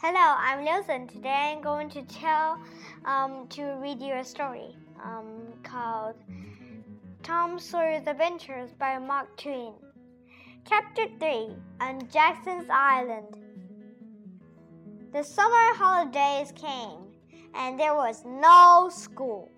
[0.00, 1.08] Hello, I'm Wilson.
[1.08, 2.62] Today I'm going to tell,
[3.04, 6.14] um, to read you a story, um, called
[7.24, 9.74] Tom Sawyer's Adventures by Mark Twain.
[10.68, 11.48] Chapter 3
[11.80, 13.47] On Jackson's Island.
[15.10, 17.14] The summer holidays came,
[17.54, 19.50] and there was no school.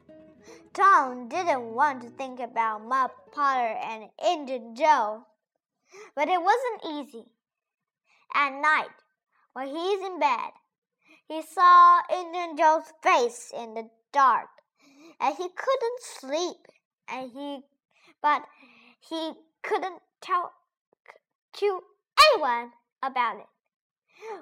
[0.73, 5.27] Tom didn't want to think about Muff Potter and Injun Joe,
[6.15, 7.25] but it wasn't easy.
[8.33, 8.95] At night,
[9.53, 10.53] when he's in bed,
[11.27, 14.49] he saw Injun Joe's face in the dark,
[15.21, 16.59] and he couldn't sleep.
[17.09, 17.63] And he,
[18.23, 18.43] but
[19.01, 19.33] he
[19.65, 20.53] couldn't tell
[21.55, 21.81] to
[22.33, 22.71] anyone
[23.03, 23.47] about it.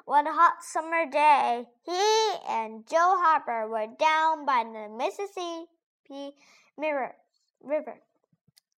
[0.05, 6.35] One hot summer day, he and Joe Harper were down by the Mississippi
[6.77, 7.15] River.
[7.63, 8.01] River.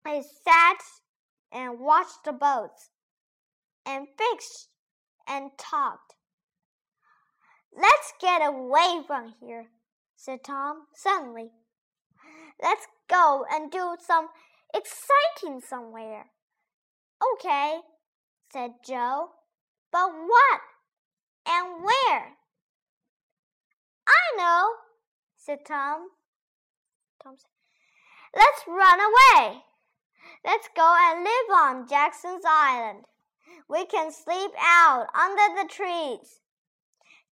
[0.05, 0.81] They sat
[1.51, 2.89] and watched the boats
[3.85, 4.69] and fished
[5.27, 6.15] and talked.
[7.75, 9.67] Let's get away from here,
[10.15, 11.51] said Tom suddenly.
[12.61, 14.29] Let's go and do some
[14.73, 16.31] exciting somewhere.
[17.33, 17.79] Okay,
[18.51, 19.29] said Joe.
[19.91, 20.61] But what
[21.49, 22.37] and where?
[24.07, 24.69] I know,
[25.35, 26.09] said Tom.
[27.23, 27.49] Tom said,
[28.35, 29.63] Let's run away.
[30.45, 33.05] Let's go and live on Jackson's Island.
[33.67, 36.41] We can sleep out under the trees.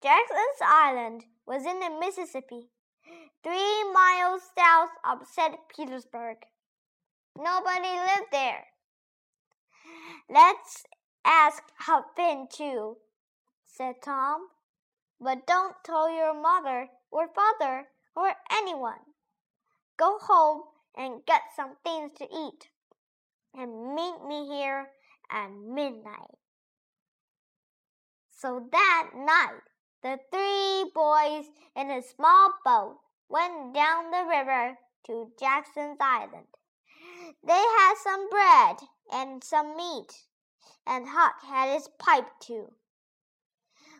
[0.01, 2.69] Jackson's Island was in the Mississippi,
[3.43, 5.55] three miles south of St.
[5.75, 6.37] Petersburg.
[7.35, 8.65] Nobody lived there.
[10.29, 10.83] Let's
[11.23, 12.97] ask Huck Finn too,
[13.77, 14.47] said Tom.
[15.21, 18.99] But don't tell your mother or father or anyone.
[19.97, 20.63] Go home
[20.95, 22.69] and get some things to eat,
[23.53, 24.87] and meet me here
[25.31, 26.37] at midnight.
[28.29, 29.61] So that night,
[30.01, 31.45] the three boys
[31.75, 32.97] in a small boat
[33.29, 34.77] went down the river
[35.07, 36.47] to Jackson's Island.
[37.45, 38.77] They had some bread
[39.11, 40.13] and some meat,
[40.85, 42.71] and Huck had his pipe too.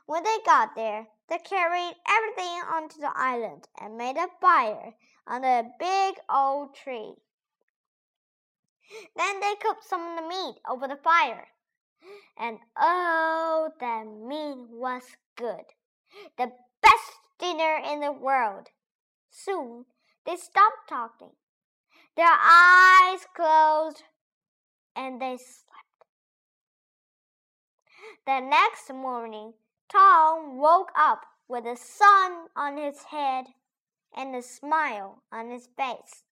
[0.08, 4.94] When they got there, they carried everything onto the island and made a fire
[5.28, 7.16] under a big old tree.
[9.18, 11.48] Then they cooked some of the meat over the fire.
[12.38, 15.04] And oh, that meat was
[15.36, 15.66] good.
[16.38, 18.68] The best dinner in the world.
[19.30, 19.86] Soon
[20.26, 21.32] they stopped talking.
[22.16, 24.04] Their eyes closed
[24.96, 26.08] and they slept.
[28.26, 29.54] The next morning,
[29.90, 33.46] Tom woke up with the sun on his head
[34.16, 36.24] and a smile on his face.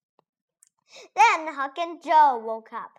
[1.16, 2.92] Then Huck and Joe woke up,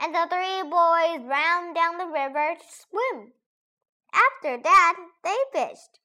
[0.00, 3.32] and the three boys ran down the river to swim.
[4.12, 6.00] After that, they fished,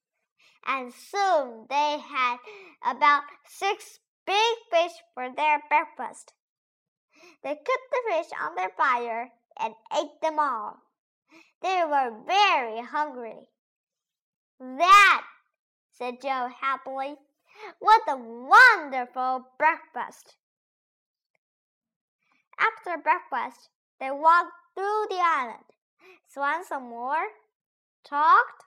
[0.66, 2.38] and soon they had
[2.83, 6.33] about six big fish for their breakfast.
[7.44, 10.81] They cooked the fish on their fire and ate them all.
[11.61, 13.47] They were very hungry.
[14.59, 15.23] That,
[15.91, 17.16] said Joe happily,
[17.79, 20.38] what a wonderful breakfast!
[22.57, 23.69] After breakfast,
[24.00, 25.66] they walked through the island,
[26.27, 27.27] swam some more,
[28.03, 28.63] talked,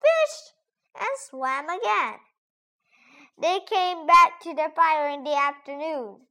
[0.00, 0.54] fished,
[0.98, 2.18] and swam again.
[3.40, 6.26] They came back to the fire in the afternoon.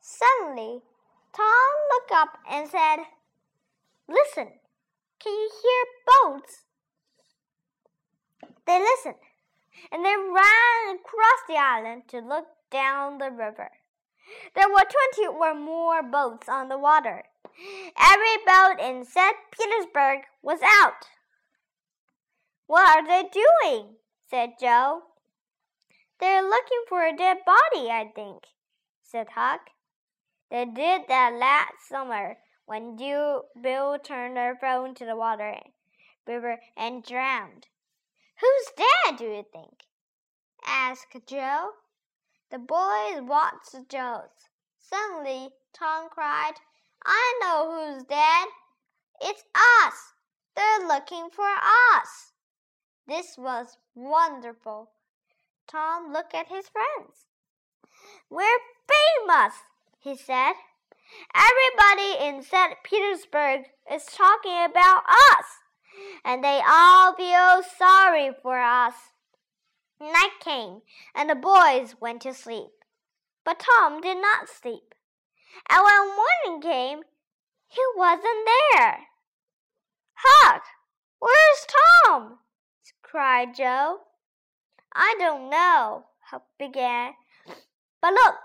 [0.00, 0.82] Suddenly,
[1.32, 3.04] Tom looked up and said,
[4.08, 4.59] Listen,
[5.22, 6.64] can you hear boats?
[8.66, 9.22] They listened,
[9.92, 13.70] and they ran across the island to look down the river.
[14.54, 17.24] There were twenty or more boats on the water.
[17.98, 19.36] Every boat in St.
[19.50, 21.06] Petersburg was out.
[22.66, 23.96] What are they doing?
[24.30, 25.02] said Joe.
[26.20, 28.44] They're looking for a dead body, I think,
[29.02, 29.70] said Huck.
[30.50, 32.36] They did that last summer
[32.70, 35.58] when Bill Turner fell into the water
[36.24, 37.66] river and drowned.
[38.40, 39.86] Who's dead, do you think?
[40.64, 41.70] asked Joe.
[42.52, 44.46] The boys watched Joe's.
[44.78, 46.52] Suddenly, Tom cried,
[47.04, 48.46] I know who's dead.
[49.20, 49.42] It's
[49.82, 50.14] us.
[50.54, 51.50] They're looking for
[51.96, 52.34] us.
[53.08, 54.92] This was wonderful.
[55.66, 57.26] Tom looked at his friends.
[58.30, 58.60] We're
[59.26, 59.54] famous,
[59.98, 60.52] he said.
[61.34, 62.76] Everybody in St.
[62.82, 65.44] Petersburg is talking about us.
[66.24, 68.94] and they all feel sorry for us.
[70.00, 70.80] Night came,
[71.14, 72.70] and the boys went to sleep.
[73.44, 74.94] But Tom did not sleep.
[75.68, 77.00] And when morning came,
[77.68, 79.06] he wasn't there.
[80.14, 80.62] Huck,
[81.18, 81.66] where's
[82.04, 82.38] Tom?
[83.02, 83.98] cried Joe.
[84.94, 87.14] I don't know, Huck began.
[88.00, 88.36] But look,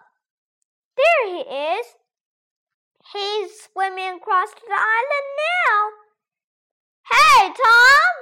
[0.97, 1.85] there he is.
[3.13, 5.29] He's swimming across the island
[5.67, 5.89] now.
[7.11, 8.15] Hey, Tom!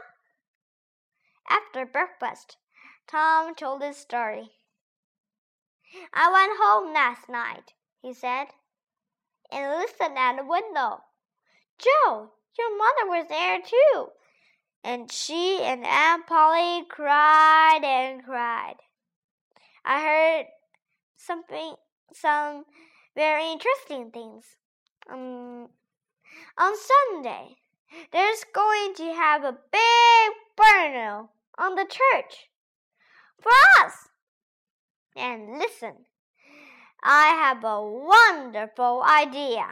[1.49, 2.57] After breakfast,
[3.07, 4.51] Tom told his story.
[6.13, 8.47] I went home last night, he said,
[9.51, 11.03] and listened at the window.
[11.79, 14.09] Joe, your mother was there too,
[14.83, 18.75] and she and Aunt Polly cried and cried.
[19.85, 20.45] I heard
[21.15, 21.75] something,
[22.13, 22.65] some
[23.15, 24.57] very interesting things.
[25.11, 25.69] Um,
[26.57, 27.57] on Sunday,
[28.11, 32.49] there's going to have a big burnout on the church
[33.41, 33.51] for
[33.83, 33.93] us.
[35.15, 36.05] And listen,
[37.03, 39.65] I have a wonderful idea.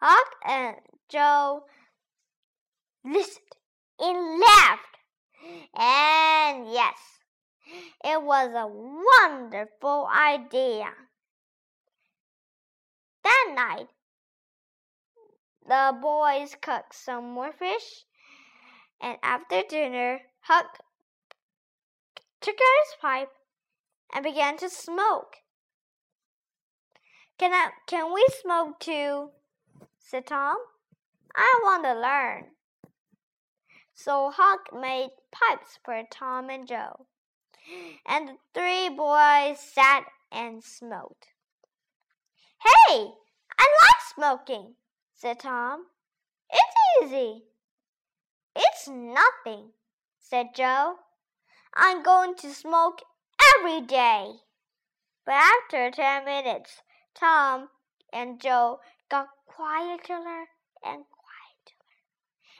[0.00, 0.76] Huck and
[1.08, 1.64] Joe
[3.04, 3.42] listened
[3.98, 4.96] and laughed.
[5.74, 6.98] And yes,
[8.04, 10.92] it was a wonderful idea.
[13.46, 13.88] That night,
[15.68, 18.04] the boys cooked some more fish,
[19.00, 20.78] and after dinner, Huck
[22.40, 23.32] took out his pipe
[24.12, 25.36] and began to smoke.
[27.38, 29.30] Can I can we smoke too?
[29.98, 30.56] said Tom.
[31.36, 32.46] I want to learn.
[33.94, 37.06] So Huck made pipes for Tom and Joe.
[38.06, 41.28] And the three boys sat and smoked.
[42.88, 43.12] Hey,
[43.58, 44.74] I like smoking,
[45.14, 45.86] said Tom.
[46.50, 47.42] It's easy.
[48.54, 49.70] It's nothing,
[50.18, 50.96] said Joe.
[51.74, 53.02] I'm going to smoke
[53.58, 54.32] every day.
[55.24, 56.82] But after ten minutes,
[57.14, 57.68] Tom
[58.12, 58.80] and Joe
[59.10, 60.46] got quieter
[60.84, 61.76] and quieter,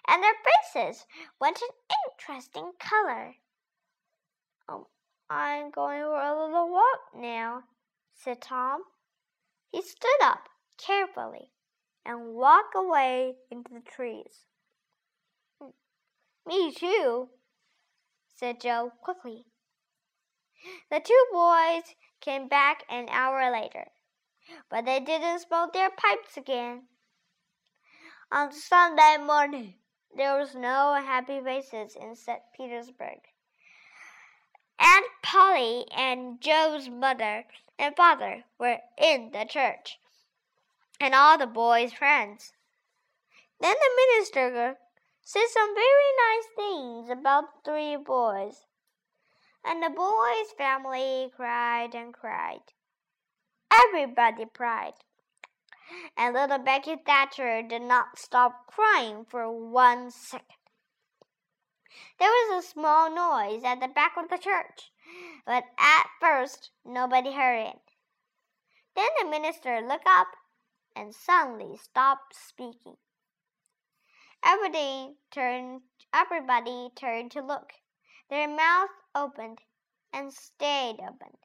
[0.08, 0.34] and their
[0.74, 1.06] faces
[1.40, 1.68] went an
[2.08, 3.34] interesting color.
[4.68, 4.84] Um,
[5.30, 7.62] I'm going for a little walk now,
[8.14, 8.82] said Tom.
[9.70, 10.48] He stood up
[10.78, 11.50] carefully
[12.04, 14.46] and walk away into the trees.
[16.46, 17.28] Me too,
[18.34, 19.46] said Joe quickly.
[20.90, 23.88] The two boys came back an hour later,
[24.70, 26.84] but they didn't smoke their pipes again.
[28.32, 29.74] On Sunday morning,
[30.16, 32.40] there was no happy faces in St.
[32.56, 33.20] Petersburg.
[34.78, 37.44] Aunt Polly and Joe's mother
[37.78, 39.98] and father were in the church,
[41.00, 42.52] and all the boys' friends.
[43.60, 44.76] Then the minister
[45.22, 48.66] said some very nice things about the three boys.
[49.64, 52.60] And the boy's family cried and cried.
[53.72, 54.94] Everybody cried.
[56.16, 60.46] And little Becky Thatcher did not stop crying for one second.
[62.18, 64.90] There was a small noise at the back of the church,
[65.46, 67.80] but at first nobody heard it.
[68.94, 70.28] Then the minister looked up
[70.96, 72.96] and suddenly stopped speaking.
[74.42, 75.82] Everybody turned,
[76.14, 77.74] everybody turned to look.
[78.30, 79.58] Their mouths opened
[80.12, 81.36] and stayed open.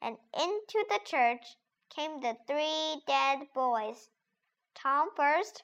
[0.00, 1.44] And into the church
[1.94, 4.08] came the three dead boys
[4.74, 5.62] Tom first,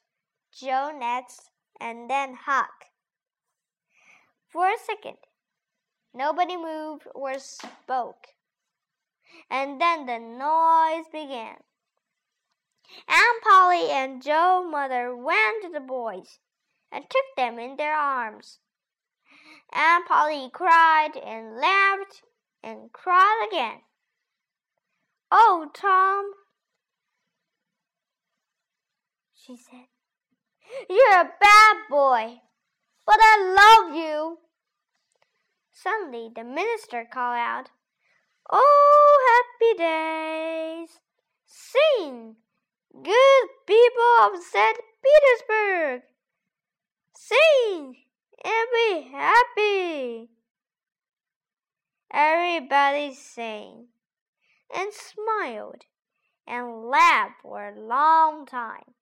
[0.53, 1.51] Joe next,
[1.81, 2.87] and then Huck.
[4.49, 5.17] For a second,
[6.13, 8.29] nobody moved or spoke.
[9.51, 11.57] And then the noise began.
[13.79, 16.39] Polly and Joe Mother ran to the boys
[16.91, 18.59] and took them in their arms.
[19.73, 22.23] Aunt Polly cried and laughed
[22.63, 23.81] and cried again.
[25.31, 26.33] Oh, Tom,
[29.35, 29.87] she said,
[30.91, 32.41] you're a bad boy,
[33.07, 34.39] but I love you.
[35.73, 37.71] Suddenly, the minister called out,
[38.51, 41.01] Oh, happy days!
[41.47, 42.37] Sing,
[43.03, 44.79] good people of St.
[45.03, 46.03] Petersburg!
[47.15, 47.97] Sing
[48.45, 50.29] and be happy.
[52.13, 53.87] Everybody sang
[54.75, 55.85] and smiled
[56.47, 58.95] and laughed for a long time.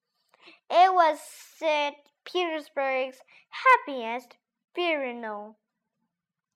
[0.71, 1.19] It was
[1.59, 1.97] St.
[2.25, 3.19] Petersburg's
[3.51, 4.37] happiest
[4.75, 5.57] funeral.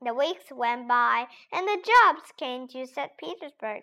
[0.01, 3.11] The weeks went by and the jobs came to St.
[3.19, 3.83] Petersburg.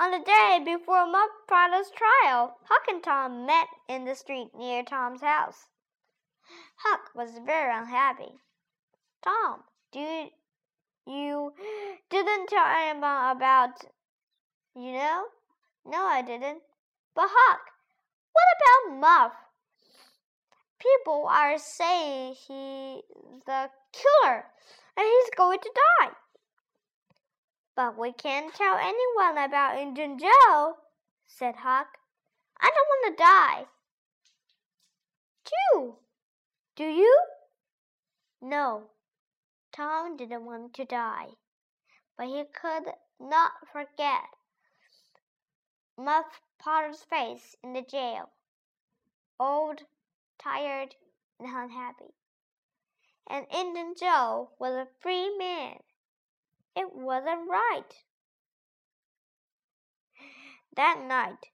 [0.00, 4.82] On the day before Muff Potter's trial, Huck and Tom met in the street near
[4.82, 5.68] Tom's house.
[6.76, 8.40] Huck was very unhappy.
[9.22, 9.60] Tom,
[9.92, 10.30] do you,
[11.06, 11.52] you
[12.08, 13.72] didn't tell anyone about,
[14.74, 15.24] you know?
[15.84, 16.62] No, I didn't.
[17.14, 17.60] But Huck,
[18.32, 19.32] what about Muff?
[20.78, 23.02] People are saying he's
[23.44, 24.46] the killer
[24.96, 26.12] and he's going to die.
[27.80, 30.74] But we can't tell anyone about Injun Joe,
[31.26, 31.86] said Huck.
[32.60, 33.64] I don't want to die.
[35.46, 35.96] Too.
[36.76, 37.22] Do you?
[38.42, 38.90] No.
[39.72, 41.28] Tom didn't want to die,
[42.18, 44.28] but he could not forget
[45.96, 48.28] Muff Potter's face in the jail.
[49.38, 49.80] Old,
[50.38, 50.94] tired,
[51.38, 52.12] and unhappy.
[53.26, 55.78] And Injun Joe was a free man.
[56.76, 58.04] It wasn't right.
[60.76, 61.50] That night,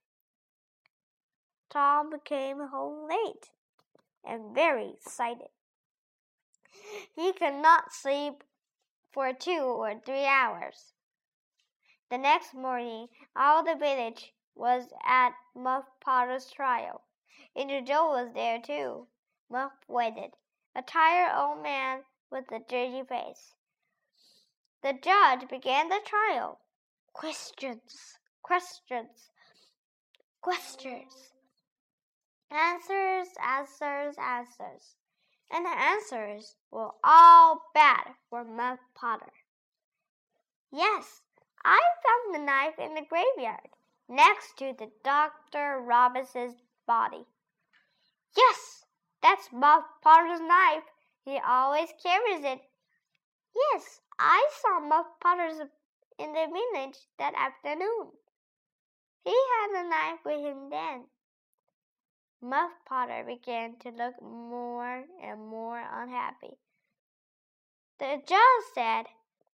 [1.69, 3.51] Tom came home late
[4.23, 5.49] and very excited.
[7.15, 8.43] He could not sleep
[9.11, 10.93] for two or three hours.
[12.09, 17.01] The next morning, all the village was at Muff Potter's trial.
[17.55, 19.07] Injun Joe was there too.
[19.49, 20.35] Muff waited,
[20.75, 23.56] a tired old man with a dirty face.
[24.87, 26.61] The judge began the trial.
[27.11, 29.31] Questions, questions,
[30.39, 31.33] questions.
[32.49, 34.95] Answers, answers, answers.
[35.51, 39.33] And the answers were all bad for Muff Potter.
[40.71, 41.21] Yes,
[41.65, 43.67] I found the knife in the graveyard
[44.07, 45.81] next to the Dr.
[45.81, 47.25] Robinson's body.
[48.37, 48.85] Yes,
[49.21, 50.85] that's Muff Potter's knife.
[51.25, 52.61] He always carries it.
[53.73, 55.59] Yes, I saw Muff Potter's
[56.17, 58.11] in the village that afternoon.
[59.23, 61.05] He had a knife with him then.
[62.41, 66.57] Muff Potter began to look more and more unhappy.
[67.99, 69.05] The judge said,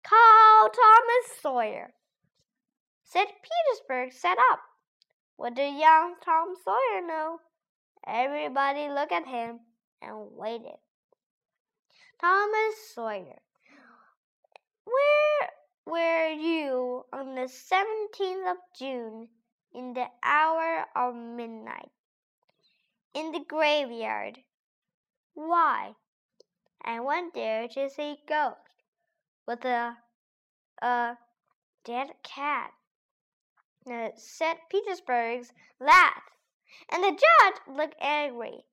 [0.05, 1.93] Call Thomas Sawyer.
[3.05, 3.29] St.
[3.29, 4.61] Petersburg set up.
[5.37, 7.41] What did young Tom Sawyer know?
[8.07, 9.61] Everybody looked at him
[10.01, 10.79] and waited.
[12.21, 13.41] Thomas Sawyer,
[14.95, 15.51] where
[15.87, 19.29] were you on the 17th of June
[19.73, 21.91] in the hour of midnight?
[23.19, 24.39] in the graveyard.
[25.35, 25.95] Why?
[26.85, 28.85] I went there to see a ghost
[29.47, 29.97] with a
[30.81, 31.19] a
[31.85, 32.71] dead cat.
[33.85, 34.59] The St.
[34.71, 36.31] Petersburg's laughed,
[36.91, 38.65] and the judge looked angry.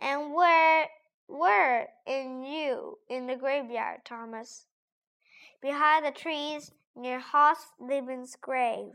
[0.00, 0.90] And where
[1.26, 4.66] were in you in the graveyard, Thomas?
[5.60, 8.92] Behind the trees near Hoss Liebman's grave.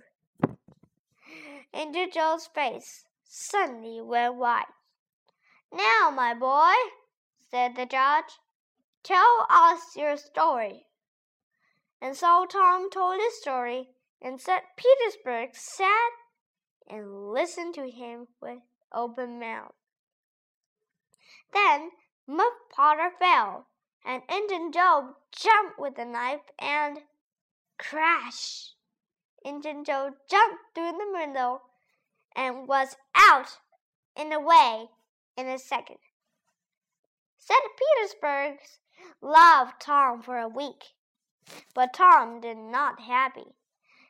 [1.74, 4.66] Injun Joe's face suddenly went white.
[5.72, 6.74] Now, my boy,
[7.50, 8.40] said the judge,
[9.04, 10.86] tell us your story.
[12.02, 13.90] And so Tom told his story,
[14.22, 14.64] and St.
[14.78, 16.12] Petersburg sat
[16.90, 18.60] and listened to him with
[18.94, 19.74] open mouth.
[21.54, 21.92] Then
[22.28, 23.68] Muff Potter fell,
[24.06, 27.00] and Injun Joe jumped with the knife and
[27.78, 28.72] crash!
[29.46, 31.62] Injun Joe jumped through the window
[32.36, 33.60] and was out
[34.16, 34.88] in the way
[35.38, 35.98] in a second.
[37.38, 37.62] St.
[37.78, 38.60] Petersburg
[39.22, 40.94] loved Tom for a week,
[41.74, 43.56] but Tom did not happy.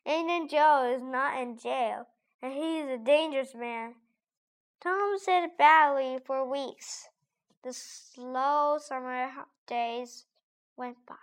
[0.05, 2.07] Injun Joe is not in jail,
[2.41, 3.95] and he's a dangerous man.
[4.81, 7.07] Tom said badly for weeks.
[7.63, 9.29] The slow summer
[9.67, 10.25] days
[10.75, 11.15] went by.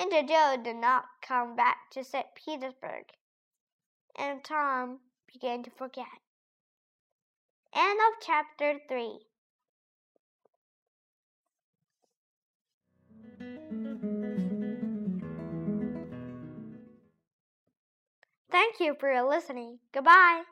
[0.00, 2.26] Injun Joe did not come back to St.
[2.34, 3.04] Petersburg,
[4.18, 6.06] and Tom began to forget.
[7.74, 9.18] End of chapter 3.
[18.50, 19.78] Thank you for listening.
[19.92, 20.44] Goodbye.